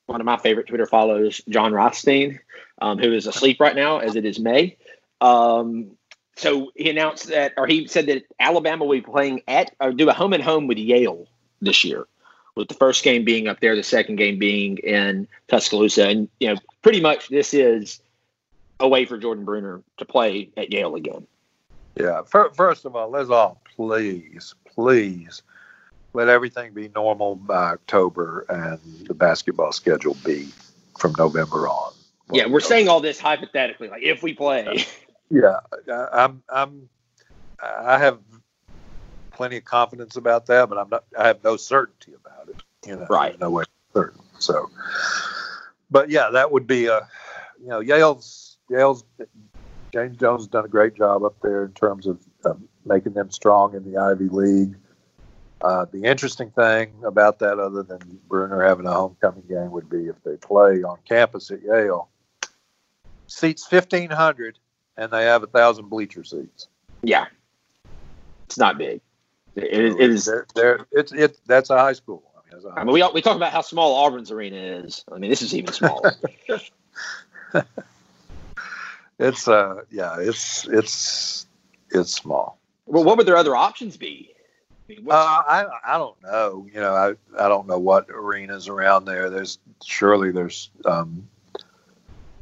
[0.06, 2.40] one of my favorite Twitter followers, Jon Rothstein,
[2.82, 4.76] um, who is asleep right now as it is May.
[5.20, 5.92] Um,
[6.36, 10.08] so he announced that, or he said that Alabama will be playing at or do
[10.08, 11.26] a home and home with Yale
[11.60, 12.06] this year,
[12.54, 16.48] with the first game being up there, the second game being in Tuscaloosa, and you
[16.48, 18.00] know pretty much this is
[18.80, 21.26] a way for Jordan Bruner to play at Yale again.
[21.96, 22.22] Yeah.
[22.22, 25.42] First of all, let's all please, please
[26.12, 30.48] let everything be normal by October and the basketball schedule be
[30.98, 31.92] from November on.
[32.32, 34.84] Yeah, we're saying all this hypothetically, like if we play.
[35.30, 35.60] Yeah,
[36.12, 36.42] I'm.
[36.48, 36.88] I'm.
[37.62, 38.18] I have
[39.32, 41.04] plenty of confidence about that, but I'm not.
[41.16, 42.62] I have no certainty about it.
[42.86, 43.38] You know, Right.
[43.38, 44.20] No way certain.
[44.38, 44.70] So,
[45.90, 47.08] but yeah, that would be a.
[47.60, 49.04] You know, Yale's Yale's
[49.92, 53.30] James Jones has done a great job up there in terms of um, making them
[53.30, 54.76] strong in the Ivy League.
[55.60, 60.06] Uh, the interesting thing about that, other than Bruner having a homecoming game, would be
[60.06, 62.08] if they play on campus at Yale.
[63.26, 64.58] Seats fifteen hundred,
[64.96, 66.68] and they have a thousand bleacher seats.
[67.02, 67.26] Yeah,
[68.46, 69.00] it's not big.
[69.54, 70.24] It, it, it is.
[70.24, 71.38] They're, they're, it's it.
[71.46, 72.24] That's a high school.
[72.34, 75.04] I mean, a high I mean, we we talk about how small Auburn's arena is.
[75.12, 76.14] I mean, this is even smaller.
[79.20, 81.46] It's uh yeah, it's it's
[81.90, 82.58] it's small.
[82.90, 84.34] Well, what would their other options be?
[84.88, 86.66] I mean, Uh, I I don't know.
[86.72, 89.30] You know, I I don't know what arenas around there.
[89.30, 91.28] There's surely there's um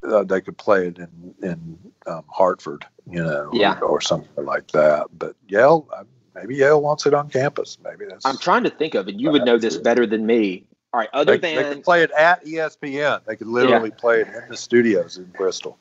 [0.02, 3.78] uh, they could play it in in um, Hartford, you know, Yeah.
[3.80, 5.06] or, or something like that.
[5.18, 5.86] But Yale,
[6.34, 7.76] maybe Yale wants it on campus.
[7.84, 10.64] Maybe that's I'm trying to think of, and you would know this better than me.
[10.94, 13.24] All right, other they, they than could play it at ESPN.
[13.26, 15.76] They could literally play it in the studios in Bristol.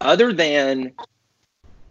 [0.00, 0.92] other than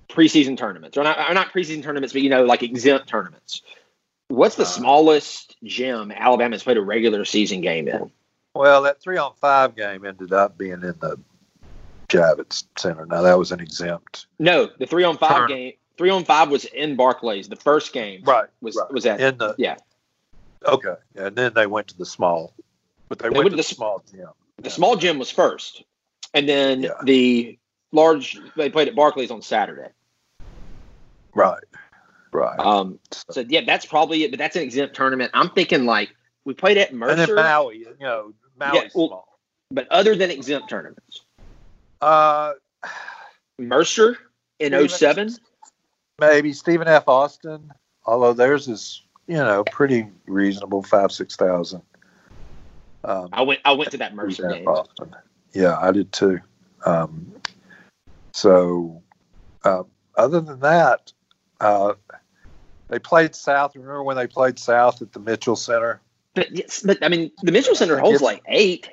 [0.10, 3.62] preseason tournaments, or not, or not preseason tournaments, but you know, like exempt tournaments.
[4.28, 8.12] What's the Uh, smallest gym Alabama's played a regular season game in?
[8.54, 11.18] Well, that three on five game ended up being in the
[12.10, 13.06] Javits Center.
[13.06, 14.28] Now that was an exempt.
[14.40, 15.74] No, the three on five game.
[15.98, 17.48] Three on five was in Barclays.
[17.50, 18.48] The first game Right.
[18.62, 18.92] was right.
[18.92, 19.78] was at in the yeah.
[20.66, 22.54] okay, and then they went to the small,
[23.10, 24.28] but they, They went, went to the the- small gym.
[24.58, 25.84] The small gym was first,
[26.34, 26.90] and then Yeah.
[27.04, 27.58] the
[27.96, 29.90] large they played at Barclays on Saturday.
[31.34, 31.64] Right,
[32.32, 32.60] right.
[32.60, 34.32] Um, so yeah, that's probably it.
[34.32, 35.32] But that's an exempt tournament.
[35.34, 39.08] I'm thinking like we played at and Mercer, then Maui, you know, Maui's Yeah, well-
[39.08, 39.38] small.
[39.72, 41.22] but other than exempt tournaments,
[42.02, 42.54] Uh,
[43.58, 44.18] Mercer
[44.60, 45.36] in Stevens.
[45.36, 45.36] 07?
[46.20, 47.08] maybe Stephen F.
[47.08, 47.72] Austin,
[48.06, 51.82] although theirs is you know pretty reasonable, five six thousand.
[53.04, 54.68] Um, I went I went to that Mercer game.
[54.68, 55.14] Austin.
[55.54, 56.40] Yeah, I did too.
[56.86, 57.34] Um,
[58.36, 59.02] so,
[59.64, 59.84] uh,
[60.18, 61.14] other than that,
[61.62, 61.94] uh,
[62.90, 63.78] they played South.
[63.78, 66.02] Remember when they played South at the Mitchell Center?
[66.34, 68.90] But yes, but I mean the Mitchell Center holds like eight.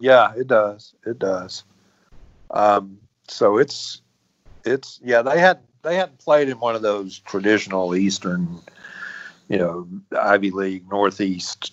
[0.00, 0.96] Yeah, it does.
[1.06, 1.62] It does.
[2.50, 2.98] Um,
[3.28, 4.02] so it's
[4.64, 8.58] it's yeah they had they hadn't played in one of those traditional Eastern,
[9.46, 9.88] you know,
[10.20, 11.72] Ivy League Northeast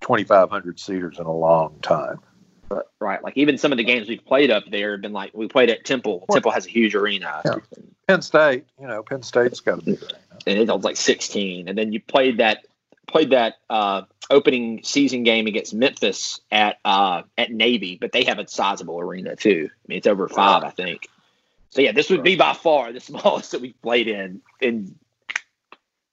[0.00, 2.18] twenty five hundred seaters in a long time.
[3.00, 5.46] Right, like even some of the games we've played up there have been like we
[5.46, 6.24] played at Temple.
[6.30, 7.56] Temple has a huge arena, Yeah.
[8.08, 10.18] Penn State, you know, Penn State's got a big arena.
[10.46, 11.68] and it was like sixteen.
[11.68, 12.64] And then you played that
[13.06, 18.38] played that uh, opening season game against Memphis at uh, at Navy, but they have
[18.38, 19.68] a sizable arena too.
[19.70, 21.08] I mean, it's over five, I think.
[21.70, 24.94] So yeah, this would be by far the smallest that we've played in in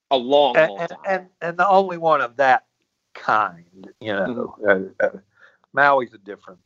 [0.10, 1.00] a long, and, long and, time.
[1.08, 2.66] and and the only one of that
[3.14, 5.10] kind, you know, uh, uh,
[5.74, 6.60] Maui's a different.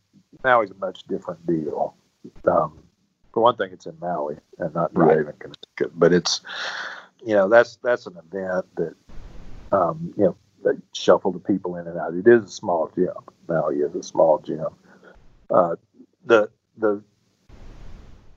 [0.43, 1.95] Maui's a much different deal.
[2.45, 2.79] Um,
[3.33, 5.17] for one thing, it's in Maui and not New Right.
[5.17, 5.91] Haven, Connecticut.
[5.93, 6.41] But it's,
[7.23, 8.95] you know, that's that's an event that,
[9.71, 12.13] um, you know, they shuffle the people in and out.
[12.15, 13.13] It is a small gym.
[13.47, 14.67] Maui is a small gym.
[15.49, 15.75] Uh,
[16.25, 17.03] the the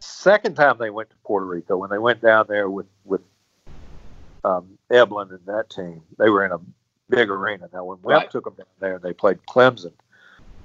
[0.00, 3.22] second time they went to Puerto Rico, when they went down there with with
[4.44, 6.58] um, Eblin and that team, they were in a
[7.08, 7.68] big arena.
[7.72, 8.30] Now, when Wimp Right.
[8.30, 9.92] took them down there they played Clemson,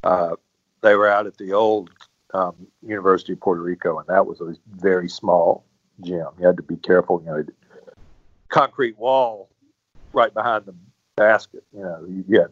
[0.04, 0.36] uh,
[0.82, 1.89] they were out at the old
[2.34, 5.66] um, University of Puerto Rico, and that was a very small
[6.02, 6.28] gym.
[6.39, 7.22] You had to be careful.
[7.26, 7.44] You know,
[8.50, 9.50] concrete wall
[10.12, 10.76] right behind the
[11.16, 11.63] basket.
[11.74, 12.48] You know, you get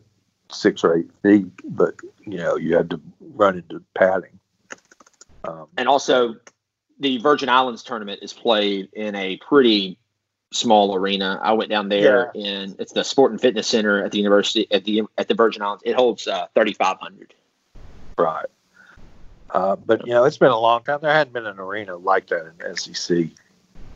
[0.52, 4.40] six or eight feet, but you know, you had to run into padding.
[5.44, 6.36] Um, and also
[7.00, 9.98] the Virgin Islands tournament is played in a pretty
[10.54, 11.40] small arena.
[11.42, 14.84] I went down there and it's the Sport and Fitness Center at the University at
[14.84, 15.84] the at the Virgin Islands.
[15.86, 17.34] It holds uh, 3,500.
[18.22, 18.46] Right.
[19.50, 21.00] Uh, but you know, it's been a long time.
[21.02, 23.30] There hadn't been an arena like that in SEC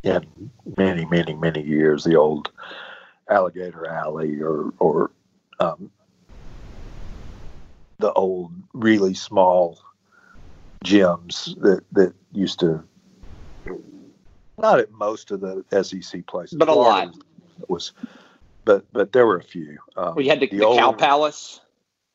[0.04, 2.04] in many, many, many years.
[2.04, 2.52] The old
[3.30, 5.12] Alligator Alley, or or
[5.60, 5.90] um,
[8.00, 9.80] the old really small
[10.84, 12.84] gyms that that used to.
[14.58, 17.14] Not at most of the SEC places, But a lot.
[17.68, 17.94] was,
[18.64, 19.78] but but there were a few.
[19.98, 21.62] Um, We had the, the the, Cow Palace.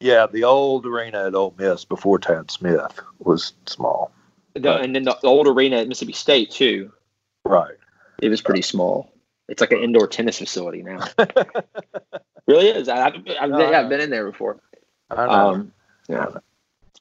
[0.01, 4.11] Yeah, the old arena at Ole Miss before Tad Smith was small.
[4.55, 6.91] The, and then the, the old arena at Mississippi State too.
[7.45, 7.77] Right.
[8.21, 9.13] It was pretty small.
[9.49, 11.07] It's like an indoor tennis facility now.
[12.47, 12.89] really is.
[12.89, 14.61] I, I've, I've, No, yeah, I've been in there before.
[15.11, 15.31] I know.
[15.31, 15.73] Um,
[16.09, 16.27] yeah.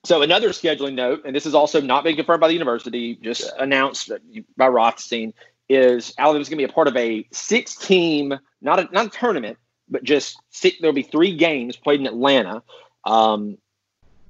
[0.05, 3.51] So another scheduling note, and this is also not being confirmed by the university, just
[3.59, 4.11] announced
[4.55, 5.33] by Rothstein.
[5.67, 9.57] is Alabama's going to be a part of a six-team, not a not a tournament,
[9.89, 12.63] but just six, there'll be three games played in Atlanta,
[13.05, 13.57] um,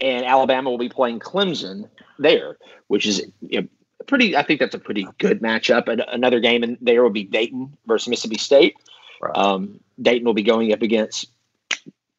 [0.02, 3.68] and Alabama will be playing Clemson there, which is you know,
[4.08, 4.36] pretty.
[4.36, 5.88] I think that's a pretty good matchup.
[5.88, 8.76] And another game in there will be Dayton versus Mississippi State.
[9.22, 9.36] Right.
[9.36, 11.28] Um, Dayton will be going up against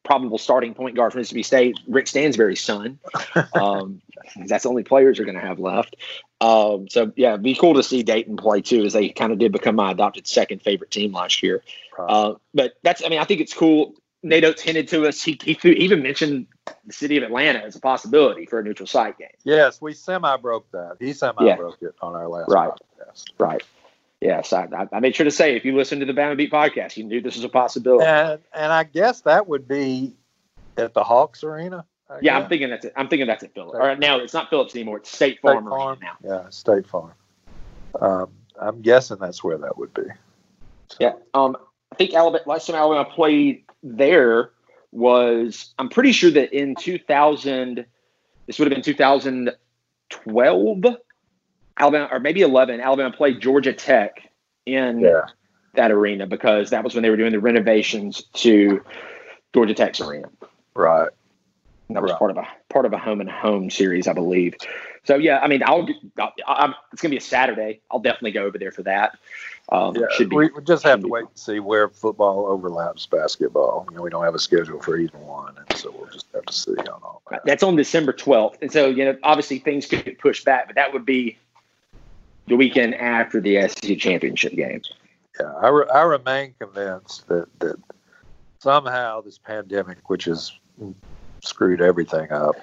[0.03, 2.99] probable starting point guard for Mississippi State, Rick Stansbury's son.
[3.53, 4.01] Um,
[4.45, 5.95] that's the only players are going to have left.
[6.39, 9.39] Um, so yeah, it'd be cool to see Dayton play too, as they kind of
[9.39, 11.63] did become my adopted second favorite team last year.
[11.97, 13.95] Uh, but that's, I mean, I think it's cool.
[14.23, 15.21] Oats hinted to us.
[15.23, 16.47] He, he even mentioned
[16.85, 19.29] the city of Atlanta as a possibility for a neutral site game.
[19.43, 20.97] yes, we semi broke that.
[20.99, 21.55] He semi Yeah.
[21.55, 22.69] broke it on our last Right.
[22.69, 23.23] podcast.
[23.39, 23.63] Right.
[24.19, 26.51] Yes, I, I- I made sure to say if you listen to the Bama Beat
[26.51, 28.05] podcast, you knew this was a possibility.
[28.05, 30.13] And and I guess that would be
[30.77, 31.85] at the Hawks Arena.
[32.09, 32.93] I yeah, I'm thinking that's it.
[32.95, 33.77] I'm thinking that's at Phillips.
[33.79, 34.97] Or now it's not Phillips anymore.
[34.97, 35.99] It's State Farm, State Farm.
[36.01, 36.17] now.
[36.23, 37.13] Yeah, State Farm.
[37.99, 38.29] Um,
[38.59, 40.03] I'm guessing that's where that would be.
[40.89, 41.13] So, Yeah.
[41.33, 41.57] Um,
[41.91, 44.51] I think Alabama last time Alabama played there
[44.91, 47.85] was I'm pretty sure that in 2000
[48.47, 50.85] this would have been 2012
[51.77, 54.21] Alabama or maybe 11 Alabama played Georgia Tech
[54.65, 55.21] in Yeah.
[55.75, 58.83] that arena because that was when they were doing the renovations to
[59.53, 60.27] Georgia Tech's arena.
[60.75, 61.09] Right.
[61.91, 62.19] And that was Right.
[62.19, 64.55] part of a part of a home and home series, I believe.
[65.03, 65.85] So yeah, I mean, I'll,
[66.17, 67.81] I'll I'm, it's gonna be a Saturday.
[67.91, 69.17] I'll definitely go over there for that.
[69.67, 73.85] Um, Yeah, should be we just have to wait and see where football overlaps basketball.
[73.89, 76.45] You know, we don't have a schedule for either one, and so we'll just have
[76.45, 77.41] to see on all that.
[77.43, 78.61] That's on December 12th.
[78.61, 81.37] And so, you know, obviously things could get pushed back, but that would be
[82.47, 84.81] the weekend after the SEC championship game.
[85.37, 87.75] Yeah, I, re- I remain convinced that that
[88.59, 90.53] somehow this pandemic, which has
[91.41, 92.55] screwed everything up,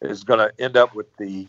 [0.00, 1.46] is going to end up with the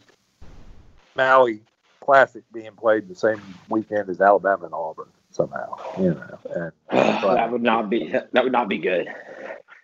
[1.16, 1.62] Maui
[2.02, 5.76] Classic being played the same weekend as Alabama and Auburn somehow.
[5.98, 9.08] You know, and that would not be that would not be good.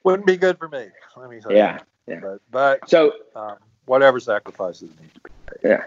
[0.03, 0.87] wouldn't be good for me.
[1.15, 1.55] Let me say.
[1.55, 1.79] Yeah.
[2.07, 5.29] But but So, um, whatever sacrifices need to be
[5.63, 5.69] made.
[5.69, 5.83] yeah.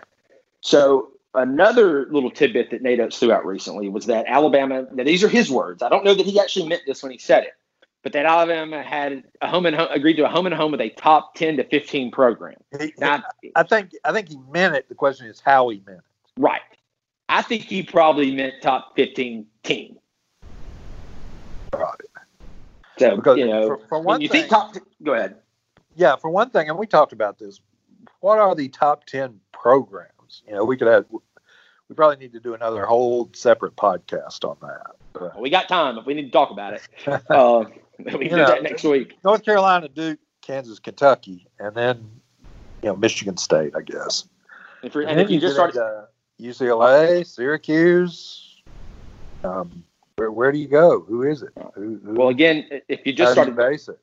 [0.60, 4.86] So another little tidbit that Nate Oats threw out recently was that Alabama.
[4.92, 5.82] Now these are his words.
[5.82, 7.52] I don't know that he actually meant this when he said it,
[8.04, 10.80] but that Alabama had a home and home, agreed to a home and home with
[10.80, 12.54] a top 10 to 15 program.
[12.78, 13.24] He- Now,
[13.56, 14.88] I think I think he meant it.
[14.88, 16.40] The question is how he meant it.
[16.40, 16.60] right.
[17.30, 19.96] I think he probably meant top 15 team.
[21.74, 21.94] Right.
[22.98, 25.36] So Because you know, for- for one you thing- think top, go ahead.
[25.96, 27.60] Yeah, for one thing, and we talked about this.
[28.20, 30.42] What are the top ten programs?
[30.46, 31.06] You know, we could have.
[31.88, 34.96] We probably need to do another whole separate podcast on that.
[35.12, 36.88] But We got time if we need to talk about it.
[37.30, 37.64] Uh,
[37.98, 39.16] we can You do that next week.
[39.24, 42.20] North Carolina, Duke, Kansas, Kentucky, and then
[42.82, 44.28] you know Michigan State, I guess.
[44.82, 46.06] If, And and if you just started
[46.40, 48.62] UCLA, Syracuse.
[49.42, 49.84] Um,
[50.16, 51.00] where, where do you go?
[51.00, 51.50] Who is it?
[51.74, 53.98] Who, who, well, again, if you just you started, base it?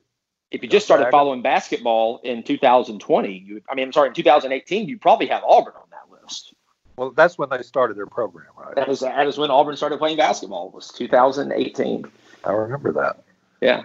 [0.52, 4.88] if you just started following basketball in 2020, you, I mean, I'm sorry, in 2018,
[4.88, 6.54] you probably have Auburn on that list.
[6.96, 8.74] Well, that's when they started their program, right?
[8.76, 10.70] That was that is when Auburn started playing basketball.
[10.70, 12.04] Was 2018.
[12.44, 13.24] I remember that.
[13.62, 13.82] Yeah,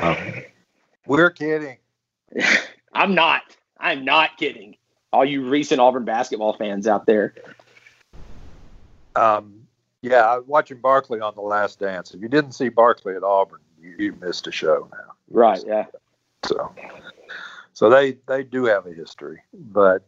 [0.00, 0.16] Um,
[1.06, 1.76] we're kidding.
[2.92, 3.42] I'm not.
[3.78, 4.76] I'm not kidding.
[5.12, 7.34] All you recent Auburn basketball fans out there.
[9.16, 9.66] Um,
[10.02, 12.14] yeah, I was watching Barkley on The Last Dance.
[12.14, 15.14] If you didn't see Barkley at Auburn, you, you missed a show now.
[15.28, 15.62] Right.
[15.66, 15.86] Yeah.
[16.44, 16.72] So,
[17.72, 20.06] so they they do have a history, but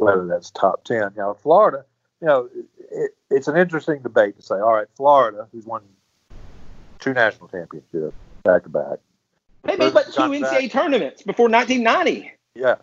[0.00, 1.84] whether that's top ten, you know, Florida,
[2.20, 2.48] you know,
[2.90, 5.82] it, it's an interesting debate to say, all right, Florida, who's won
[7.00, 8.98] two national championships back to back,
[9.64, 10.56] Maybe like two Gonzaga.
[10.56, 12.30] NCAA tournaments before 1990.
[12.54, 12.76] yeah,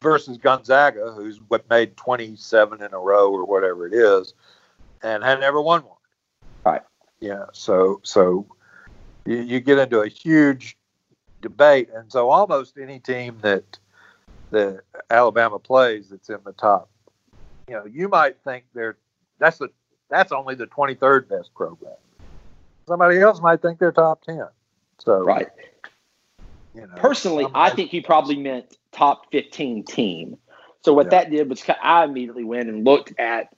[0.00, 4.34] versus Gonzaga, who's what made twenty seven in a row or whatever it is,
[5.02, 5.96] and had never won one.
[6.64, 6.82] Right.
[7.20, 7.46] Yeah.
[7.52, 8.46] So so
[9.26, 10.76] you, you get into a huge
[11.42, 13.78] debate, and so almost any team that
[14.50, 16.90] that Alabama plays that's in the top,
[17.68, 18.96] you know, you might think they're
[19.38, 19.68] that's the
[20.08, 21.94] that's only the twenty third best program.
[22.90, 24.48] Somebody else might think they're top ten.
[24.98, 25.48] So Right.
[26.74, 30.36] You know, Personally, I think he probably meant top 15 team.
[30.80, 31.10] So what Yeah.
[31.10, 33.54] that did was I immediately went and looked at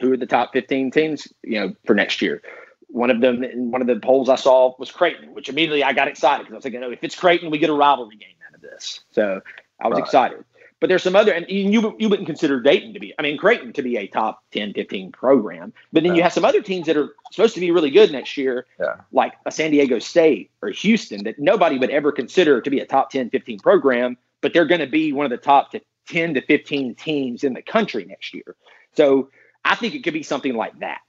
[0.00, 2.40] who are the top 15 teams, you know, for next year.
[2.86, 5.92] One of them, in one of the polls I saw was Creighton, which immediately I
[5.92, 8.36] got excited because I was thinking, oh, if it's Creighton, we get a rivalry game
[8.46, 9.00] out of this.
[9.10, 9.40] So
[9.80, 10.04] I was Right.
[10.04, 10.44] excited.
[10.80, 13.72] But there's some other, and you you wouldn't consider Dayton to be, I mean, Creighton
[13.72, 15.72] to be a top 10, 15 program.
[15.92, 18.36] But then you have some other teams that are supposed to be really good next
[18.36, 18.96] year, Yeah.
[19.10, 22.86] like a San Diego State or Houston, that nobody would ever consider to be a
[22.86, 26.34] top 10, 15 program, but they're going to be one of the top to 10
[26.34, 28.54] to 15 teams in the country next year.
[28.94, 29.30] So
[29.64, 31.00] I think it could be something like that,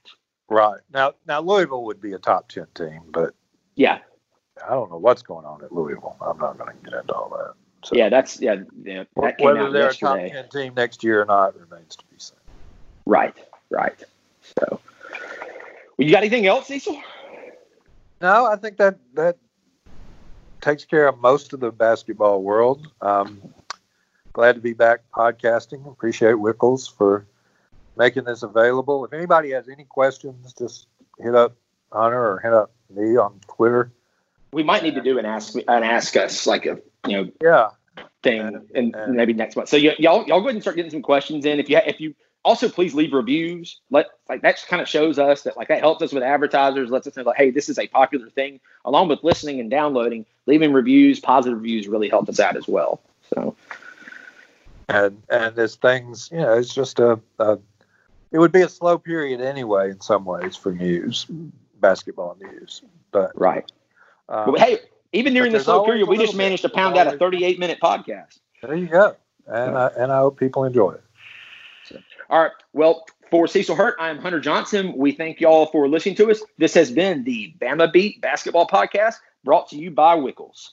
[0.48, 3.34] Right now, now Louisville would be a top ten team, but
[3.76, 4.00] Yeah,
[4.66, 6.16] I don't know what's going on at Louisville.
[6.20, 7.54] I'm not going to get into all that.
[7.84, 10.26] So yeah, that's yeah, yeah that came whether out they're yesterday.
[10.26, 12.36] a top ten team next year or not remains to be seen.
[13.06, 13.34] Right,
[13.70, 13.98] right.
[14.42, 14.80] So, well,
[15.98, 17.00] you got anything else, Cecil?
[18.20, 19.38] No, I think that that
[20.60, 22.86] takes care of most of the basketball world.
[23.00, 23.40] Um,
[24.32, 25.86] glad to be back podcasting.
[25.90, 27.26] Appreciate Wickles for
[27.96, 29.04] making this available.
[29.04, 30.86] If anybody has any questions, just
[31.18, 31.56] hit up
[31.92, 33.90] Hunter or hit up me on Twitter.
[34.52, 37.30] We might need to do an ask me an ask us like a you know
[37.42, 37.70] Yeah,
[38.22, 39.68] thing, And- and, and- maybe next month.
[39.68, 41.58] So y- y'all y'all go ahead and start getting some questions in.
[41.60, 43.80] If you ha- if you also please leave reviews.
[43.90, 46.90] Let like that kind of shows us that like that helps us with advertisers.
[46.90, 48.60] Lets us know like hey this is a popular thing.
[48.84, 53.00] Along with listening and downloading, leaving reviews, positive reviews really help us out as well.
[53.34, 53.54] So
[54.88, 57.58] and and as things, you know, it's just a, a
[58.32, 61.26] it would be a slow period anyway in some ways for news,
[61.80, 62.82] basketball news.
[63.12, 63.70] But right.
[64.28, 64.78] um, but hey,
[65.12, 66.38] even during but the slow period, we just little bit.
[66.38, 68.38] managed to There's pound out a 38 minute podcast.
[68.62, 71.02] there you go, and I, and I hope people enjoy it.
[72.28, 72.52] All right.
[72.72, 74.94] Well, for Cecil Hurt, I'm Hunter Johnson.
[74.96, 76.42] We thank y'all for listening to us.
[76.58, 80.70] This has been the Bama Beat Basketball Podcast brought to you by Wickles.